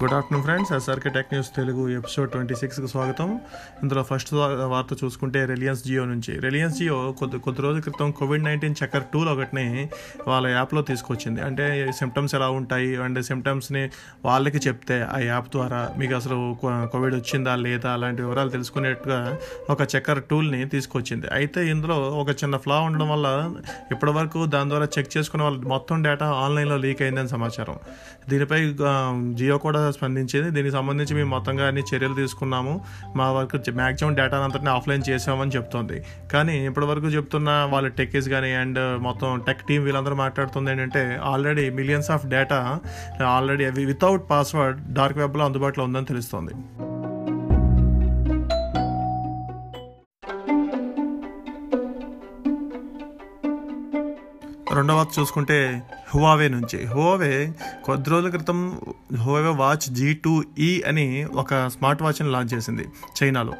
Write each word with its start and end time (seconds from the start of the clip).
Good 0.00 0.12
afternoon 0.12 0.42
friends 0.44 0.72
SRK 0.72 1.10
tech 1.10 1.26
news 1.32 1.48
Telugu 1.56 1.98
episode 1.98 2.30
twenty 2.30 2.54
సిక్స్కి 2.54 2.88
స్వాగతం. 2.88 3.40
ఇందులో 3.82 4.02
ఫస్ట్ 4.02 4.34
వార్త 4.34 5.04
చూసుకుంటే 5.04 5.44
రిలయన్స్ 5.44 5.84
జియో 5.84 6.04
నుంచి. 6.04 6.40
రిలయన్స్ 6.40 6.78
జియో 6.78 7.14
కొద్ది 7.18 7.38
కొద్ది 7.38 7.62
రోజుల 7.62 7.80
క్రితం 7.80 8.10
కోవిడ్ 8.10 8.44
నైన్టీన్ 8.44 8.74
చెక్కర్ 8.82 9.02
టూల్ 9.14 9.28
ఒకటిని 9.28 9.88
వాళ్ళ 10.28 10.46
యాప్లో 10.46 10.82
తీసుకొచ్చింది. 10.82 11.40
అంటే 11.40 11.92
సిమ్టమ్స్ 11.96 12.34
ఎలా 12.34 12.48
ఉంటాయి 12.48 12.96
అండ్ 12.96 13.24
సిమ్టమ్స్ని 13.24 13.90
వాళ్ళకి 14.24 14.58
చెప్తే 14.58 15.06
ఆ 15.14 15.18
యాప్ 15.18 15.48
ద్వారా 15.48 15.88
మీకు 15.98 16.14
అసలు 16.14 16.56
కోవిడ్ 16.66 17.14
వచ్చిందా 17.14 17.56
లేదా 17.56 17.90
అలాంటి 17.90 18.22
వివరాలు 18.22 18.50
తెలుసుకునేట్టుగా 18.50 19.38
ఒక 19.70 19.82
చెక్కర్ 19.94 20.22
టూల్ని 20.22 20.68
తీసుకొచ్చింది. 20.68 21.26
అయితే 21.32 21.66
ఇందులో 21.70 21.98
ఒక 22.00 22.30
చిన్న 22.30 22.56
ఫ్లా 22.56 22.80
ఉండడం 22.80 23.10
వల్ల 23.10 23.54
ఇప్పటివరకు 23.90 24.46
దాని 24.46 24.70
ద్వారా 24.70 24.88
చెక్ 24.98 25.16
చేసుకునే 25.16 25.42
వాళ్ళు 25.44 25.68
మొత్తం 25.68 26.02
డేటా 26.02 26.30
ఆన్లైన్లో 26.30 26.76
లీక్ 26.76 27.02
అయిందని 27.02 27.28
సమాచారం. 27.28 27.76
దీనిపై 28.28 28.74
జియో 29.34 29.58
కూడా 29.58 29.84
స్పందించింది. 29.90 30.50
దీనికి 30.50 30.74
సంబంధించి 30.74 31.14
మేము 31.14 31.30
మొత్తంగా 31.30 31.66
అన్ని 31.66 31.82
చర్యలు 31.94 32.14
తీసుకున్నాము. 32.14 32.80
మా 33.16 33.32
వరకు 33.32 33.70
మ్యాక్సిమం 33.74 34.14
డేటా 34.14 34.44
అంతటిని 34.44 34.70
ఆఫ్లైన్ 34.70 35.02
చేసామని 35.10 35.50
చెప్తోంది. 35.50 36.04
కానీ 36.32 36.66
ఇప్పటివరకు 36.66 37.06
చెప్తున్న 37.06 37.68
వాళ్ళ 37.70 37.88
టెక్కీస్ 37.88 38.28
కానీ 38.28 38.52
అండ్ 38.52 38.98
మొత్తం 39.02 39.42
టెక్ 39.46 39.62
టీం 39.62 39.84
వీళ్ళందరూ 39.84 40.14
మాట్లాడుతుంది 40.14 40.70
ఏంటంటే 40.70 41.20
already 41.24 41.70
millions 41.70 42.10
of 42.10 42.26
data 42.26 42.80
already 43.26 43.64
without 43.84 44.30
password 44.30 44.92
dark 44.92 45.18
వెబ్లో 45.18 45.44
అందుబాటులో 45.44 45.84
ఉందని 45.84 46.04
తెలుస్తోంది. 46.04 46.54
రెండవ 54.72 55.06
చూసుకుంటే 55.20 55.82
హువావే 56.14 56.48
నుంచి. 56.48 56.86
హువావే 56.86 57.52
కొద్ది 57.84 58.10
రోజుల 58.10 58.30
క్రితం 58.30 58.80
హువావే 59.18 59.48
వాచ్ 59.48 59.90
జీ 59.90 60.14
టూ 60.14 60.44
ఈ 60.58 60.82
అని 60.86 61.24
ఒక 61.24 61.68
స్మార్ట్ 61.68 62.02
వాచ్ని 62.02 62.30
లాంచ్ 62.30 62.54
చేసింది 62.54 62.88
చైనాలో. 63.22 63.52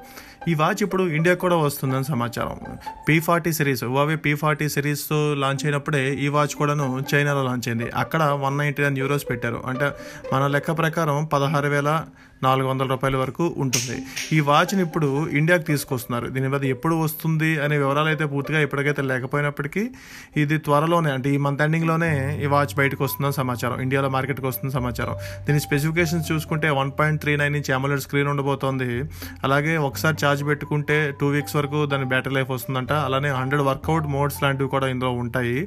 ఈ 0.48 0.54
వాచ్ 0.54 0.82
ఇప్పుడు 0.82 1.02
ఇండియా 1.02 1.34
కూడా 1.34 1.56
వస్తుందని 1.56 2.04
సమాచారం. 2.04 2.78
P 3.08 3.20
forty 3.20 3.52
series 3.52 3.84
Huawei 3.84 4.16
P 4.16 4.34
forty 4.34 4.68
series 4.68 5.06
launch 5.12 5.64
అయినప్పుడే 5.64 6.14
ఈ 6.14 6.28
వాచ్ 6.28 6.54
కూడాను 6.54 7.04
చైనాలో 7.14 7.42
లాంచ్ 7.42 7.68
అయింది. 7.68 7.90
అక్కడ 7.90 8.22
వన్ 8.22 8.58
నైంటీ 8.58 8.82
నైన్ 8.82 8.98
యూరోస్ 8.98 9.24
పెట్టారు. 9.30 9.62
అంటే 9.66 9.90
మన 10.32 10.46
లెక్క 10.46 10.78
ప్రకారం 10.78 11.24
పదహారు 11.24 11.68
వేల 11.68 12.04
నాలుగు 12.42 12.68
వందల 12.68 12.86
రూపాయల 12.86 13.16
వరకు 13.16 13.54
ఉంటుంది. 13.58 14.02
ఈ 14.32 14.40
వాచ్ని 14.40 14.82
ఇప్పుడు 14.82 15.28
ఇండియాకి 15.28 15.64
తీసుకొస్తున్నారు. 15.64 16.26
దీని 16.26 16.48
మీద 16.48 16.64
ఎప్పుడు 16.64 16.94
వస్తుంది 16.94 17.60
అనే 17.60 17.78
వివరాలు 17.78 18.06
అయితే 18.06 18.24
పూర్తిగా 18.24 18.60
ఇప్పటికైతే 18.60 19.02
లేకపోయినప్పటికీ 19.02 19.90
ఇది 20.36 20.58
త్వరలోనే 20.58 21.10
అంటే 21.10 21.30
ఈ 21.30 21.36
మంత్ 21.36 21.62
ఎండింగ్లోనే 21.62 22.40
ఈ 22.44 22.46
వాచ్ 22.46 22.74
బయటకు 22.76 23.04
వస్తుందని 23.04 23.32
సమాచారం. 23.32 23.80
ఇండియాలో 23.80 24.08
మార్కెట్కి 24.08 24.46
వస్తుందని 24.46 24.80
సమాచారం. 24.80 25.16
దీని 25.46 25.60
స్పెసిఫికేషన్స్ 25.60 26.32
చూసుకుంటే 26.32 26.70
one 26.70 26.92
point 26.98 27.20
three 27.20 27.36
nine 27.36 27.56
inch 27.56 27.70
AMOLED 27.70 28.00
screen 28.00 28.28
ఉండబోతోంది. 28.28 29.04
అలాగే 29.44 29.76
ఒకసారి 29.76 30.16
ఛార్జ్ 30.28 30.42
పెట్టుకుంటే 30.48 30.96
టూ 31.20 31.26
వీక్స్ 31.34 31.54
వరకు 31.58 31.78
దాని 31.92 32.06
బ్యాటరీ 32.12 32.34
లైఫ్ 32.36 32.50
వస్తుందంట. 32.56 32.92
అలానే 33.08 33.30
హండ్రెడ్ 33.40 33.62
వర్కౌట్ 33.68 34.06
మోడ్స్ 34.16 34.38
లాంటివి 34.44 34.70
కూడా 34.74 34.86
ఇందులో 34.94 35.12
ఉంటాయి. 35.24 35.58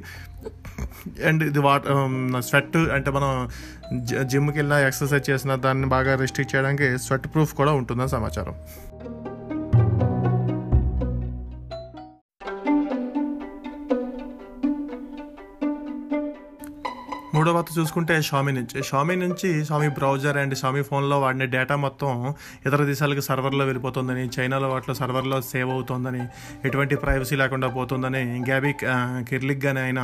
అండ్ 1.28 1.42
ఇది 1.50 1.60
వాట్ 1.68 1.86
స్వెట్ 2.48 2.76
um, 2.76 2.92
అంటే 2.96 3.10
మనం 3.16 3.30
జిమ్కి 4.30 4.56
వెళ్ళినా 4.60 4.78
ఎక్సర్సైజ్ 4.88 5.26
చేసిన 5.30 5.54
దాన్ని 5.66 5.88
బాగా 5.94 6.12
రెస్ట్రిక్ట్ 6.22 6.52
చేయడానికి 6.54 6.88
స్వెట్ 7.06 7.26
ప్రూఫ్ 7.34 7.52
కూడా 7.60 7.72
ఉంటుందని 7.80 8.12
సమాచారం. 8.16 8.54
మూడో 17.42 17.52
వార్త 17.52 17.78
చూసుకుంటే 17.78 18.22
షామీ 18.22 18.52
నుంచి. 18.52 18.82
షామీ 18.82 19.14
నుంచి 19.16 19.64
షామీ 19.64 19.88
బ్రౌజర్ 19.90 20.36
అండ్ 20.36 20.54
షామీ 20.56 20.82
ఫోన్లో 20.82 21.20
వాడిన 21.20 21.44
డేటా 21.50 21.76
మొత్తం 21.76 22.10
ఇతర 22.66 22.84
దేశాలకు 22.84 23.20
సర్వర్లో 23.20 23.64
వెళ్ళిపోతుందని 23.64 24.30
చైనాలో 24.36 24.68
వాటిలో 24.68 24.94
సర్వర్లో 24.94 25.42
సేవ్ 25.42 25.70
అవుతుందని 25.70 26.22
ఎటువంటి 26.64 26.96
ప్రైవసీ 26.96 27.36
లేకుండా 27.36 27.68
పోతుందని 27.68 28.22
గ్యాబీ 28.40 28.72
ఆ, 28.88 28.96
కిర్లిక్ 29.28 29.64
గానే 29.64 29.80
ఆయన 29.80 30.00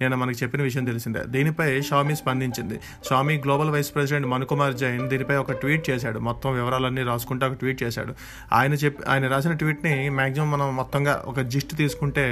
నేను 0.00 0.16
మనకు 0.16 0.38
చెప్పిన 0.42 0.62
విషయం 0.62 0.84
తెలిసిందే. 0.84 1.22
దీనిపై 1.26 1.82
షామీ 1.82 2.14
స్పందించింది. 2.14 2.78
Xiaomi 3.08 3.36
global 3.38 3.70
vice 3.70 3.94
president 3.94 4.28
Manu Kumar 4.28 4.74
Jain 4.74 5.08
దీనిపై 5.08 5.36
ఒక 5.36 5.52
ట్వీట్ 5.52 5.90
చేశాడు. 5.90 6.18
మొత్తం 6.20 6.52
వివరాలన్నీ 6.54 7.02
రాసుకుంటూ 7.02 7.46
ఒక 7.46 7.52
ట్వీట్ 7.54 7.82
చేశాడు. 7.82 8.14
ఆయన 8.52 8.72
చెప్పి 8.74 9.04
ఆయన 9.08 9.26
రాసిన 9.28 9.52
ట్వీట్ని 9.54 10.10
మ్యాక్సిమం 10.10 10.50
మనం 10.50 10.76
మొత్తంగా 10.76 11.22
ఒక 11.26 11.40
జిస్ట్ 11.48 11.76
తీసుకుంటే 11.76 12.26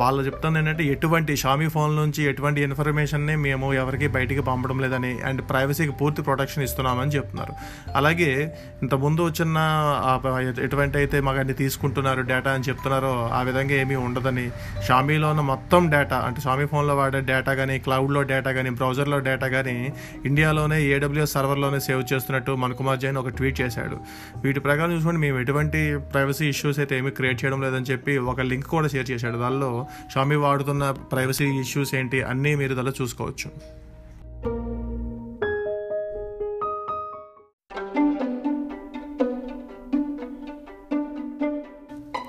వాళ్ళు 0.00 0.20
చెప్తుంది 0.26 0.58
ఏంటంటే 0.58 0.84
ఎటువంటి 0.94 1.32
షామీ 1.42 1.66
ఫోన్ 1.74 1.96
నుంచి 1.96 2.22
ఎటువంటి 2.30 2.60
ఇన్ఫర్మేషన్ని 2.66 3.36
మేము 3.46 3.66
ఎవరికి 3.82 4.06
బయటికి 4.16 4.42
పంపడం 4.48 4.78
లేదని 4.84 5.12
అండ్ 5.28 5.42
ప్రైవసీకి 5.50 5.94
పూర్తి 6.00 6.22
ప్రొటెక్షన్ 6.28 6.64
ఇస్తున్నామని 6.66 7.12
చెప్తున్నారు. 7.16 7.54
అలాగే 7.98 8.30
ఇంతకుముందు 8.82 9.22
వచ్చిన 9.28 9.58
ఎటువంటి 10.66 10.98
అయితే 11.02 11.20
మాకు 11.26 11.40
అన్ని 11.42 11.54
తీసుకుంటున్నారు 11.62 12.22
డేటా 12.32 12.50
అని 12.56 12.64
చెప్తున్నారో 12.68 13.12
ఆ 13.38 13.42
విధంగా 13.48 13.74
ఏమీ 13.82 13.94
ఉండదని 14.06 14.46
షామీలో 14.88 15.28
ఉన్న 15.34 15.44
మొత్తం 15.52 15.90
డేటా 15.96 16.18
అంటే 16.28 16.40
షామీ 16.46 16.66
ఫోన్లో 16.72 16.96
వాడే 17.00 17.20
డేటా 17.32 17.54
కానీ 17.60 17.76
క్లౌడ్లో 17.78 18.22
డేటా 18.32 18.52
కానీ 18.58 18.70
బ్రౌజర్లో 18.80 19.18
డేటా 19.28 19.48
కానీ 19.56 19.76
ఇండియాలోనే 20.24 20.78
ఏడబ్ల్యూఎస్ 20.94 21.34
సర్వర్లోనే 21.36 21.80
సేవ్ 21.88 22.02
చేస్తున్నట్టు 22.12 22.52
మనుకుమార్ 22.64 23.00
జైన్ 23.04 23.18
ఒక 23.22 23.30
ట్వీట్ 23.38 23.58
చేశాడు. 23.60 23.96
వీటి 24.44 24.60
ప్రకారం 24.68 24.92
చూసుకుంటే 24.96 25.20
మేము 25.26 25.38
ఎటువంటి 25.44 25.82
ప్రైవసీ 26.14 26.44
ఇష్యూస్ 26.54 26.78
అయితే 26.82 26.96
ఏమీ 27.00 27.10
క్రియేట్ 27.18 27.40
చేయడం 27.44 27.60
లేదని 27.66 27.86
చెప్పి 27.92 28.14
ఒక 28.32 28.40
లింక్ 28.50 28.68
కూడా 28.74 28.88
షేర్ 28.94 29.08
చేశాడు. 29.10 29.36
దానిలో 29.44 29.70
స్వామి 30.12 30.36
వాడుతున్న 30.36 30.90
ప్రైవసీ 30.90 31.44
ఇష్యూస్ 31.44 31.94
ఏంటి 31.94 32.22
అన్నీ 32.22 32.54
మీరు 32.54 32.74
దానిలో 32.74 32.92
చూసుకోవచ్చు. 33.02 33.82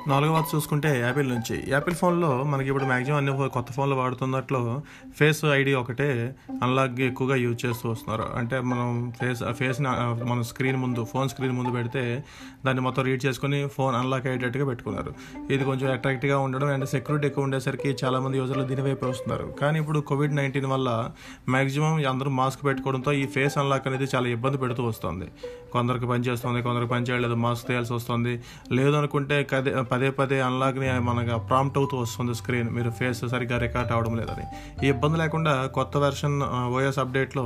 నాలుగో 0.08 0.44
చూసుకుంటే 0.56 0.90
యాపిల్ 1.00 1.30
నుంచి. 1.30 1.64
యాపిల్ 1.68 1.96
ఫోన్లో 1.96 2.44
మనకి 2.44 2.68
ఇప్పుడు 2.68 2.86
మ్యాక్సిమం 2.86 3.18
అన్ని 3.18 3.50
కొత్త 3.50 3.72
ఫోన్లు 3.72 3.96
వాడుతున్నట్లు 3.96 4.82
ఫేస్ 5.20 5.46
ఐడి 5.46 5.74
ఒకటే 5.74 6.36
అన్లాక్ 6.64 7.00
ఎక్కువగా 7.00 7.36
యూజ్ 7.36 7.66
చేస్తూ 7.66 7.90
వస్తున్నారు. 7.90 8.26
అంటే 8.38 8.60
మనం 8.60 9.14
ఫేస్ 9.20 9.44
ఫేస్ని 9.52 9.88
మన 10.30 10.42
స్క్రీన్ 10.42 10.78
ముందు 10.78 11.04
ఫోన్ 11.14 11.30
స్క్రీన్ 11.30 11.54
ముందు 11.54 11.72
పెడితే 11.72 12.24
దాన్ని 12.66 12.84
మొత్తం 12.84 13.04
రీడ్ 13.04 13.26
చేసుకుని 13.26 13.68
ఫోన్ 13.68 13.96
అన్లాక్ 13.96 14.26
అయ్యేటట్టుగా 14.26 14.66
పెట్టుకున్నారు. 14.66 15.14
ఇది 15.52 15.64
కొంచెం 15.64 15.92
అట్రాక్టివ్గా 15.92 16.40
ఉండడం 16.40 16.68
అండ్ 16.68 16.88
సెక్యూరిటీ 16.88 17.28
ఎక్కువ 17.28 17.44
ఉండేసరికి 17.44 17.96
చాలామంది 18.04 18.38
యూజర్లు 18.38 18.64
దీనివైపు 18.64 19.06
వస్తున్నారు. 19.06 19.56
కానీ 19.62 19.80
ఇప్పుడు 19.80 20.00
కోవిడ్ 20.00 20.36
నైన్టీన్ 20.36 20.66
వల్ల 20.66 21.12
మ్యాక్సిమం 21.50 22.06
అందరూ 22.10 22.30
మాస్క్ 22.30 22.66
పెట్టుకోవడంతో 22.66 23.12
ఈ 23.12 23.26
ఫేస్ 23.26 23.58
అన్లాక్ 23.58 23.88
అనేది 23.88 24.08
చాలా 24.16 24.28
ఇబ్బంది 24.28 24.58
పెడుతూ 24.58 24.84
వస్తుంది. 24.84 25.26
కొందరికి 25.72 26.06
పని 26.06 26.24
చేస్తుంది 26.24 26.62
కొందరికి 26.62 26.90
పని 26.90 27.06
చేయలేదు 27.06 27.34
మాస్క్ 27.34 27.68
తీయాల్సి 27.68 27.94
వస్తుంది. 27.94 28.42
లేదు 28.72 28.96
అనుకుంటే 28.96 29.44
కదే 29.44 29.72
పదే 29.94 30.10
పదే 30.20 30.38
అన్లాక్ని 30.50 30.88
మనకు 31.10 31.38
ప్రాంప్ట్ 31.50 31.78
అవుతూ 31.82 31.96
వస్తుంది 32.04 32.36
స్క్రీన్ 32.42 32.70
మీరు 32.78 32.92
ఫేస్ 33.00 33.22
సరిగ్గా 33.34 33.58
రికార్డ్ 33.66 33.92
అవడం 33.96 34.14
లేదని 34.20 34.46
ఈ 34.86 34.90
ఇబ్బంది 34.94 35.18
లేకుండా 35.24 35.54
కొత్త 35.78 35.98
వెర్షన్ 36.04 36.38
ఓఎస్ 36.78 37.00
అప్డేట్లో 37.04 37.46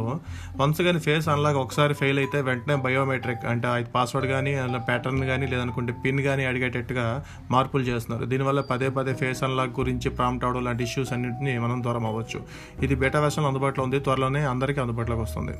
వన్స్ 0.62 0.82
కానీ 0.88 1.00
ఫేస్ 1.08 1.28
అన్లాక్ 1.34 1.60
ఒకసారి 1.64 1.94
ఫెయిల్ 2.02 2.20
అయితే 2.24 2.42
వెంటనే 2.50 2.78
బయోమెట్రిక్ 2.86 3.46
అంటే 3.54 3.68
అది 3.76 3.90
పాస్వర్డ్ 3.96 4.28
కానీ 4.34 4.54
ప్యాటర్న్ 4.90 5.24
కానీ 5.32 5.48
లేదనుకుంటే 5.54 5.96
పిన్ 6.06 6.22
కానీ 6.28 6.46
అడిగేటట్టుగా 6.52 7.08
మార్పులు 7.56 7.86
చేస్తున్నారు. 7.90 8.26
దీనివల్ల 8.34 8.62
పదే 8.72 8.90
పదే 9.00 9.16
ఫేస్ 9.24 9.42
అన్లాక్ 9.48 9.74
గురించి 9.82 10.10
ప్రాంప్ట్ 10.20 10.46
అవడం 10.48 10.66
లాంటి 10.68 10.86
ఇష్యూస్ 10.90 11.12
అన్నింటినీ 11.18 11.56
మనం 11.66 11.80
దూరం 11.88 12.06
అవ్వచ్చు. 12.12 12.42
ఇది 12.86 12.98
బెటా 13.04 13.22
వెర్షన్ 13.26 13.50
అందుబాటులో 13.52 13.86
ఉంది. 13.88 14.00
త్వరలోనే 14.08 14.44
అందరికీ 14.54 14.82
అందుబాటులోకి 14.86 15.24
వస్తుంది. 15.28 15.56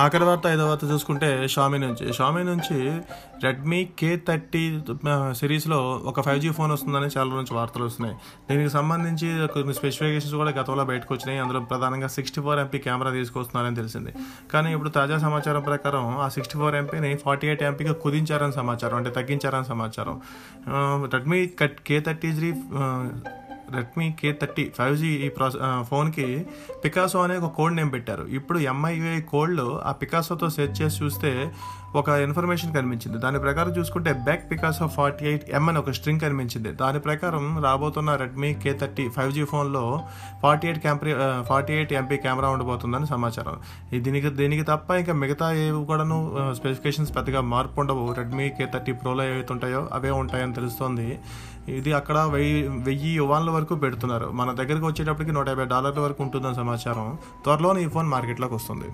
ఆఖరి 0.00 0.24
వార్త 0.28 0.46
ఐదో 0.54 0.64
వార్త 0.68 0.84
చూసుకుంటే 0.90 1.28
షామీ 1.54 1.78
నుంచి. 1.84 2.04
షామీ 2.18 2.42
నుంచి 2.48 2.76
రెడ్మీ 3.44 3.80
కే 4.00 4.10
థర్టీ 4.28 4.62
సిరీస్లో 5.40 5.78
ఒక 6.10 6.22
ఫైవ్ 6.26 6.40
జీ 6.44 6.50
ఫోన్ 6.58 6.72
వస్తుందని 6.74 7.08
చాలా 7.16 7.30
నుంచి 7.38 7.54
వార్తలు 7.58 7.84
వస్తున్నాయి. 7.88 8.14
దీనికి 8.48 8.70
సంబంధించి 8.76 9.28
కొన్ని 9.54 9.74
స్పెసిఫికేషన్స్ 9.78 10.36
కూడా 10.42 10.52
గతంలో 10.58 10.84
బయటకు 10.90 11.12
వచ్చినాయి. 11.14 11.40
అందులో 11.44 11.60
ప్రధానంగా 11.72 12.10
సిక్స్టీ 12.16 12.42
ఫోర్ 12.46 12.60
ఎంపీ 12.64 12.80
కెమెరా 12.86 13.12
తీసుకొస్తున్నారని 13.18 13.78
తెలిసింది. 13.80 14.12
కానీ 14.52 14.70
ఇప్పుడు 14.76 14.92
తాజా 14.98 15.18
సమాచారం 15.26 15.64
ప్రకారం 15.70 16.06
ఆ 16.26 16.28
సిక్స్టీ 16.36 16.58
ఫోర్ 16.62 16.76
ఎంపీని 16.82 17.12
ఫార్టీ 17.26 17.48
ఎయిట్ 17.50 17.64
ఎంపీగా 17.70 17.96
కుదించారని 18.06 18.56
సమాచారం 18.60 18.98
అంటే 19.02 19.12
తగ్గించారని 19.18 19.68
సమాచారం. 19.72 20.16
Redmi 21.16 21.40
cut 21.62 21.78
K 21.90 21.98
thirty 22.08 22.30
three 22.38 22.50
Redmi 23.74 24.12
K 24.12 24.38
thirty 24.42 24.72
five 24.76 24.96
G 24.96 25.06
ఈ 25.06 25.28
ప్రాసె 25.28 25.58
ఫోన్కి 25.82 26.46
పికాసో 26.84 27.22
అనే 27.22 27.36
ఒక 27.36 27.52
కోడ్ 27.52 27.74
నేమ్ 27.76 27.92
పెట్టారు. 27.92 28.26
ఇప్పుడు 28.26 28.58
ఎంఐయుఐ 28.58 29.20
కోడ్లో 29.20 29.80
ఆ 29.84 29.92
పికాసోతో 29.92 30.50
సెర్చ్ 30.50 30.82
చేసి 30.82 31.04
చూస్తే 31.04 31.52
ఒక 31.98 32.08
ఇన్ఫర్మేషన్ 32.24 32.72
కనిపించింది. 32.74 33.18
దాని 33.18 33.38
ప్రకారం 33.38 33.72
చూసుకుంటే 33.78 34.10
బ్యాక్ 34.26 34.44
పికాస్ 34.50 34.78
ఆఫ్ 34.82 34.92
ఫార్టీ 34.96 35.24
ఎయిట్ 35.30 35.44
ఎం 35.58 35.64
అని 35.68 35.78
ఒక 35.78 35.90
స్ట్రింగ్ 35.90 36.20
కనిపించింది. 36.20 36.70
దాని 36.82 36.98
ప్రకారం 37.06 37.44
రాబోతున్న 37.64 38.14
Redmi 38.22 38.54
K 38.54 38.72
thirty 38.82 39.08
five 39.16 39.32
G 39.32 39.44
ఫోన్లో 39.44 39.84
ఫార్టీ 40.42 40.68
ఎయిట్ 40.68 40.80
క్యాంప్రీ 40.86 41.12
ఫార్టీ 41.48 41.72
ఎయిట్ 41.74 41.92
ఎంపీ 42.00 42.16
కెమెరా 42.16 42.48
ఉండబోతుందని 42.48 43.06
సమాచారం. 43.06 43.56
దీనికి 44.06 44.30
దీనికి 44.30 44.62
తప్ప 44.62 44.90
ఇంకా 44.90 45.12
మిగతా 45.22 45.52
ఏవి 45.52 45.84
కూడాను 45.90 46.18
స్పెసిఫికేషన్స్ 46.58 47.16
పెద్దగా 47.16 47.40
మార్పు 47.40 47.80
ఉండవు. 47.80 48.12
రెడ్మీ 48.20 48.48
కే 48.58 48.66
థర్టీ 48.74 48.92
ప్రోలో 48.92 49.24
ఏవైతే 49.24 49.52
ఉంటాయో 49.56 49.88
అవే 49.92 50.10
ఉంటాయని 50.22 50.52
తెలుస్తోంది. 50.52 51.18
ఇది 51.68 51.92
అక్కడ 51.92 52.18
వెయ్యి 52.18 52.68
వెయ్యి 52.68 53.10
యువాన్ల 53.14 53.50
వరకు 53.50 53.74
పెడుతున్నారు. 53.74 54.28
మన 54.40 54.50
దగ్గరకు 54.52 54.86
వచ్చేటప్పటికి 54.86 55.32
నూట 55.32 55.48
యాభై 55.48 55.64
డాలర్ల 55.64 56.00
వరకు 56.00 56.22
ఉంటుందని 56.22 56.54
సమాచారం. 56.54 57.18
త్వరలోనే 57.44 57.82
ఈ 57.82 57.88
ఫోన్ 57.88 58.08
మార్కెట్లోకి 58.08 58.54
వస్తుంది. 58.54 58.90